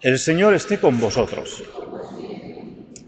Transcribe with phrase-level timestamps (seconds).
[0.00, 1.62] El Señor esté con vosotros.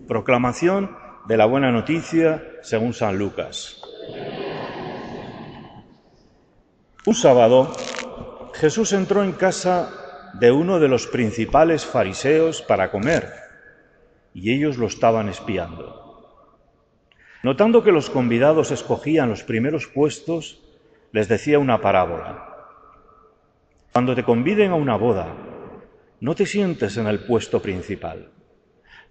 [0.07, 3.83] Proclamación de la buena noticia según San Lucas.
[7.05, 7.73] Un sábado,
[8.55, 13.33] Jesús entró en casa de uno de los principales fariseos para comer,
[14.33, 16.55] y ellos lo estaban espiando.
[17.43, 20.63] Notando que los convidados escogían los primeros puestos,
[21.11, 22.54] les decía una parábola.
[23.95, 25.29] Cuando te conviden a una boda,
[26.19, 28.29] no te sientes en el puesto principal.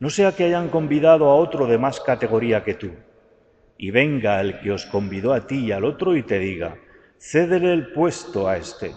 [0.02, 2.90] No sea que hayan convidado a otro de más categoría que tú,
[3.78, 6.76] y venga el que os convidó a ti y al otro y te diga,
[7.18, 8.92] cédele el puesto a este.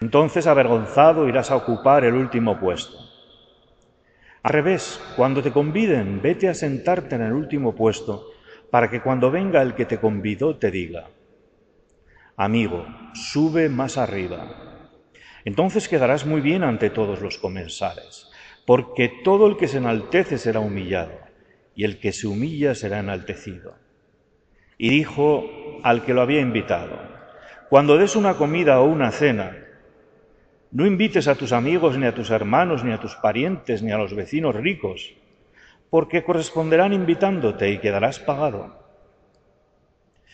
[0.00, 2.98] Entonces, avergonzado, irás a ocupar el último puesto.
[4.42, 8.32] Al revés, cuando te conviden, vete a sentarte en el último puesto,
[8.68, 11.06] para que cuando venga el que te convidó te diga,
[12.36, 14.64] amigo, sube más arriba
[15.44, 18.30] entonces quedarás muy bien ante todos los comensales,
[18.66, 21.12] porque todo el que se enaltece será humillado,
[21.74, 23.74] y el que se humilla será enaltecido.
[24.78, 25.44] Y dijo
[25.82, 26.98] al que lo había invitado,
[27.68, 29.58] cuando des una comida o una cena,
[30.70, 33.98] no invites a tus amigos, ni a tus hermanos, ni a tus parientes, ni a
[33.98, 35.14] los vecinos ricos,
[35.90, 38.83] porque corresponderán invitándote y quedarás pagado.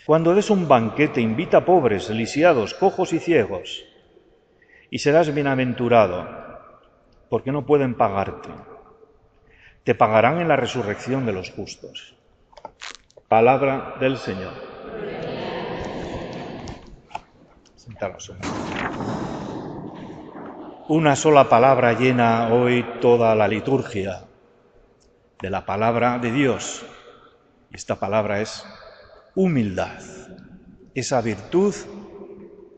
[0.06, 3.84] Cuando des un banquete, invita a pobres, lisiados, cojos y ciegos,
[4.90, 6.26] y serás bienaventurado,
[7.28, 8.48] porque no pueden pagarte.
[9.84, 12.16] Te pagarán en la resurrección de los justos.
[13.28, 14.52] Palabra del Señor.
[17.76, 18.32] Sentaros.
[20.88, 24.24] Una sola palabra llena hoy toda la liturgia
[25.40, 26.84] de la palabra de Dios.
[27.70, 28.66] Esta palabra es
[29.34, 30.00] humildad,
[30.94, 31.74] esa virtud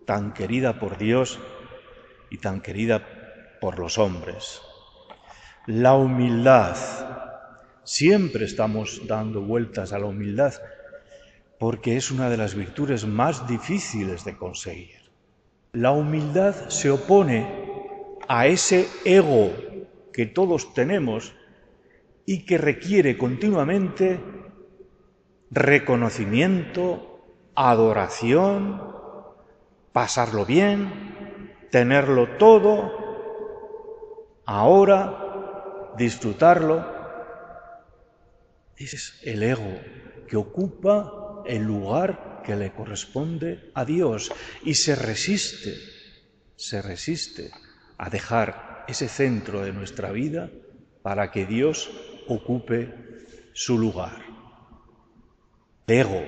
[0.05, 1.39] tan querida por Dios
[2.31, 3.07] y tan querida
[3.61, 4.61] por los hombres.
[5.67, 6.77] La humildad.
[7.85, 10.55] Siempre estamos dando vueltas a la humildad
[11.59, 15.01] porque es una de las virtudes más difíciles de conseguir.
[15.73, 17.47] La humildad se opone
[18.29, 19.53] a ese ego
[20.13, 21.33] que todos tenemos
[22.27, 24.21] y que requiere continuamente
[25.53, 28.81] reconocimiento, adoración,
[29.93, 32.91] pasarlo bien, tenerlo todo,
[34.47, 36.87] ahora, disfrutarlo.
[38.77, 39.79] Ese es el ego
[40.27, 44.33] que ocupa el lugar que le corresponde a Dios
[44.65, 45.75] y se resiste,
[46.57, 47.51] se resiste
[47.99, 50.51] a dejar ese centro de nuestra vida
[51.03, 51.91] para que Dios
[52.27, 52.95] ocupe
[53.53, 54.32] su lugar.
[55.93, 56.25] Ego,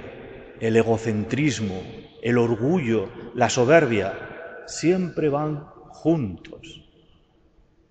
[0.61, 1.83] el egocentrismo,
[2.23, 6.89] el orgullo, la soberbia, siempre van juntos.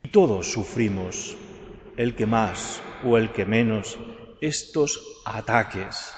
[0.03, 1.35] Y todos sufrimos,
[1.97, 3.99] el que más o el que menos,
[4.41, 6.13] estos ataques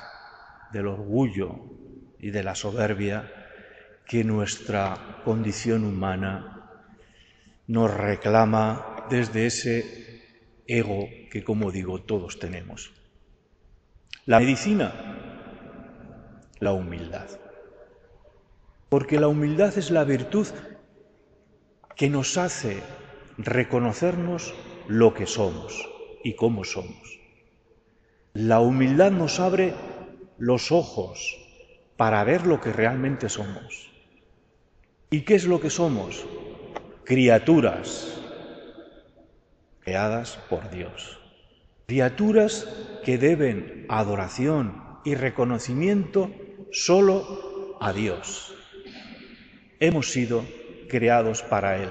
[0.72, 1.60] del orgullo
[2.20, 3.32] y de la soberbia
[4.08, 6.56] que nuestra condición humana
[7.68, 10.24] nos reclama desde ese
[10.68, 12.94] ego que, como digo, todos tenemos.
[14.26, 15.15] La medicina,
[16.60, 17.28] la humildad
[18.96, 20.48] porque la humildad es la virtud
[21.98, 22.82] que nos hace
[23.38, 24.54] reconocernos
[24.88, 25.90] lo que somos
[26.24, 27.20] y cómo somos.
[28.34, 29.74] La humildad nos abre
[30.38, 31.38] los ojos
[31.98, 33.92] para ver lo que realmente somos.
[35.10, 36.26] ¿Y qué es lo que somos?
[37.04, 38.22] Criaturas
[39.82, 41.20] creadas por Dios.
[41.88, 42.68] Criaturas
[43.04, 46.32] que deben adoración y reconocimiento
[46.76, 48.54] solo a Dios.
[49.80, 50.46] Hemos sido
[50.90, 51.90] creados para Él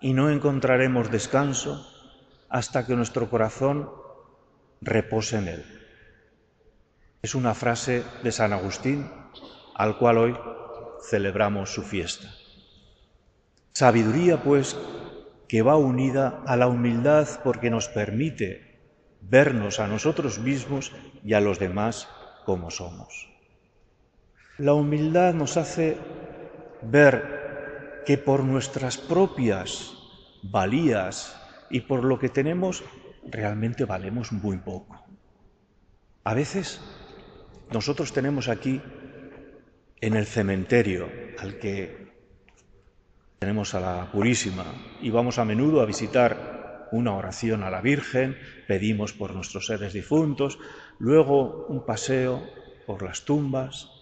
[0.00, 1.84] y no encontraremos descanso
[2.48, 3.90] hasta que nuestro corazón
[4.80, 5.64] repose en Él.
[7.20, 9.10] Es una frase de San Agustín
[9.74, 10.36] al cual hoy
[11.10, 12.28] celebramos su fiesta.
[13.72, 14.78] Sabiduría, pues,
[15.48, 18.78] que va unida a la humildad porque nos permite
[19.20, 20.92] vernos a nosotros mismos
[21.24, 22.08] y a los demás
[22.44, 23.33] como somos.
[24.58, 25.98] La humildad nos hace
[26.82, 29.98] ver que por nuestras propias
[30.42, 31.40] valías
[31.70, 32.84] y por lo que tenemos,
[33.26, 35.02] realmente valemos muy poco.
[36.22, 36.80] A veces
[37.72, 38.80] nosotros tenemos aquí
[40.00, 41.08] en el cementerio
[41.38, 42.12] al que
[43.40, 44.66] tenemos a la Purísima
[45.00, 49.92] y vamos a menudo a visitar una oración a la Virgen, pedimos por nuestros seres
[49.92, 50.60] difuntos,
[51.00, 52.40] luego un paseo
[52.86, 53.93] por las tumbas,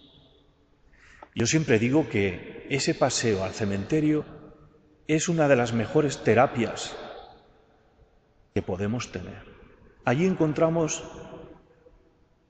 [1.35, 4.25] yo siempre digo que ese paseo al cementerio
[5.07, 6.95] es una de las mejores terapias
[8.53, 9.43] que podemos tener.
[10.05, 11.03] Allí encontramos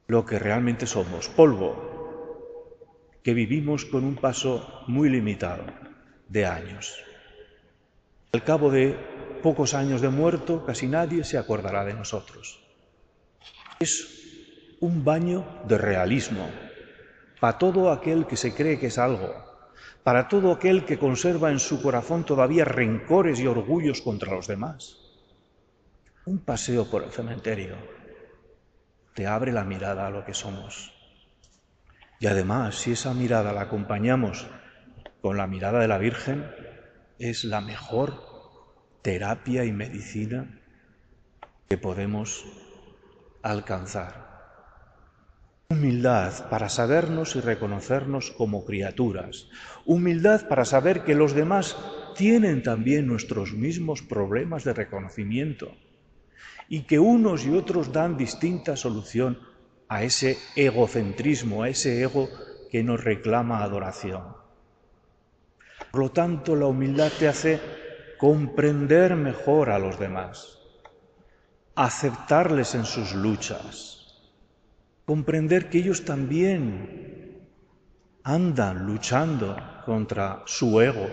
[0.07, 1.93] lo que realmente somos, polvo,
[3.23, 5.63] que vivimos con un paso muy limitado
[6.27, 7.01] de años.
[8.33, 8.97] Al cabo de
[9.41, 12.59] pocos años de muerto, casi nadie se acordará de nosotros.
[13.79, 16.49] Es un baño de realismo
[17.43, 19.35] para todo aquel que se cree que es algo,
[20.01, 24.97] para todo aquel que conserva en su corazón todavía rencores y orgullos contra los demás.
[26.23, 27.75] Un paseo por el cementerio
[29.13, 30.93] te abre la mirada a lo que somos.
[32.17, 34.47] Y además, si esa mirada la acompañamos
[35.21, 36.49] con la mirada de la Virgen,
[37.19, 38.23] es la mejor
[39.01, 40.61] terapia y medicina
[41.67, 42.45] que podemos
[43.41, 44.32] alcanzar.
[45.73, 49.49] Humildad para sabernos y reconocernos como criaturas.
[49.85, 51.75] Humildad para saber que los demás
[52.15, 55.75] tienen también nuestros mismos problemas de reconocimiento
[56.69, 59.39] y que unos y otros dan distinta solución
[59.87, 62.29] a ese egocentrismo, a ese ego
[62.69, 64.25] que nos reclama adoración.
[65.89, 67.59] Por lo tanto, la humildad te hace
[68.19, 70.59] comprender mejor a los demás,
[71.73, 74.02] aceptarles en sus luchas,
[75.05, 77.49] comprender que ellos también
[78.23, 81.09] andan luchando contra su ego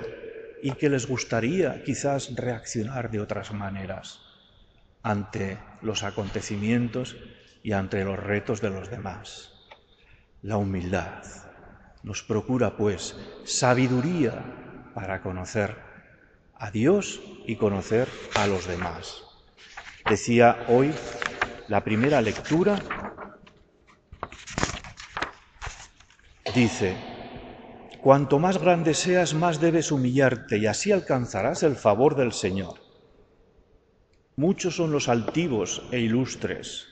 [0.62, 4.20] y que les gustaría quizás reaccionar de otras maneras
[5.02, 7.16] ante los acontecimientos
[7.62, 9.52] y ante los retos de los demás.
[10.42, 11.24] La humildad
[12.02, 15.76] nos procura, pues, sabiduría para conocer
[16.54, 19.22] a Dios y conocer a los demás.
[20.08, 20.92] Decía hoy
[21.68, 22.78] la primera lectura,
[26.54, 26.96] dice,
[28.00, 32.74] cuanto más grande seas, más debes humillarte y así alcanzarás el favor del Señor.
[34.36, 36.86] Muchos son los altivos e ilustres,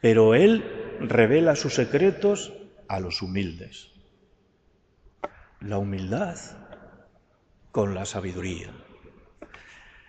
[0.00, 0.64] pero Él
[1.00, 2.52] revela sus secretos
[2.88, 3.90] a los humildes.
[5.60, 6.36] La humildad
[7.72, 8.70] con la sabiduría.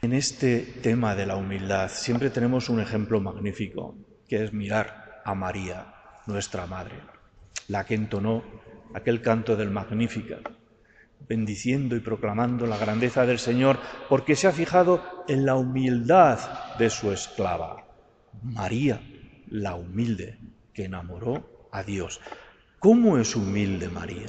[0.02, 3.96] En este tema de la humildad siempre tenemos un ejemplo magnífico,
[4.28, 5.94] que es mirar a María,
[6.28, 7.02] nuestra Madre,
[7.68, 8.44] la que entonó
[8.94, 10.40] aquel canto del Magnífica
[11.28, 13.80] bendiciendo y proclamando la grandeza del Señor,
[14.10, 16.40] porque se ha fijado en la humildad
[16.78, 17.86] de su esclava,
[18.44, 19.02] María,
[19.50, 20.38] la humilde,
[20.74, 22.22] que enamoró a Dios.
[22.80, 24.28] ¿Cómo es humilde María?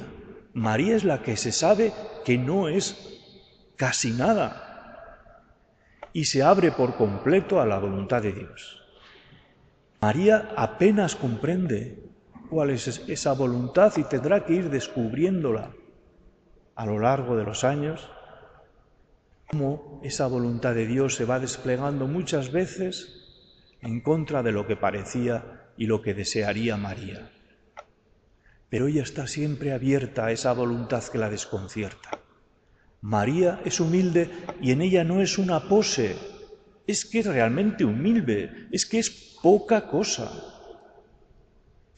[0.53, 1.93] María es la que se sabe
[2.25, 2.97] que no es
[3.75, 4.65] casi nada
[6.11, 8.81] y se abre por completo a la voluntad de Dios.
[10.01, 12.08] María apenas comprende
[12.49, 15.71] cuál es esa voluntad y tendrá que ir descubriéndola
[16.75, 18.09] a lo largo de los años,
[19.49, 23.19] cómo esa voluntad de Dios se va desplegando muchas veces
[23.81, 27.31] en contra de lo que parecía y lo que desearía María.
[28.69, 32.19] Pero ella está siempre abierta a esa voluntad que la desconcierta.
[33.01, 34.29] María es humilde
[34.61, 36.15] y en ella no es una pose,
[36.85, 40.58] es que es realmente humilde, es que es poca cosa.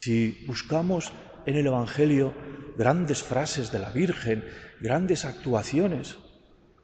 [0.02, 1.12] Si buscamos
[1.46, 2.34] en el Evangelio
[2.76, 4.44] grandes frases de la Virgen,
[4.80, 6.16] grandes actuaciones.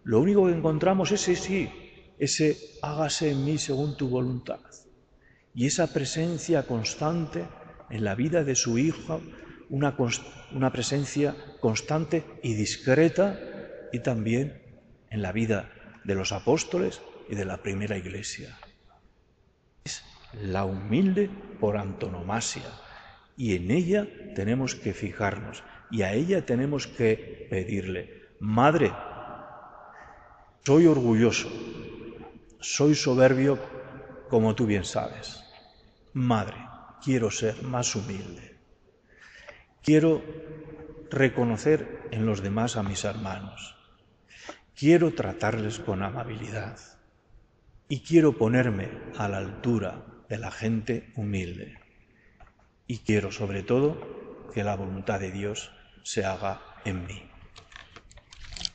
[0.05, 1.71] Lo único que encontramos es ese sí,
[2.21, 4.61] ese hágase en mí según tu voluntad.
[5.53, 7.45] Y esa presencia constante
[7.91, 9.21] en la vida de su hijo,
[9.69, 9.97] una,
[10.53, 13.37] una presencia constante y discreta,
[13.93, 14.63] y también
[15.11, 15.73] en la vida
[16.05, 18.57] de los apóstoles y de la primera iglesia.
[19.83, 20.05] Es
[20.41, 22.63] la humilde por antonomasia,
[23.39, 28.93] y en ella tenemos que fijarnos y a ella tenemos que pedirle, Madre,
[30.65, 31.49] soy orgulloso,
[32.61, 33.59] soy soberbio
[34.29, 35.43] como tú bien sabes.
[36.13, 36.57] Madre,
[37.03, 38.57] quiero ser más humilde.
[39.83, 40.23] Quiero
[41.11, 43.77] reconocer en los demás a mis hermanos.
[44.75, 46.79] Quiero tratarles con amabilidad.
[47.89, 51.88] Y quiero ponerme a la altura de la gente humilde.
[52.89, 53.97] Y quiero sobre todo
[54.53, 55.71] que la voluntad de Dios
[56.03, 57.38] se haga en mí.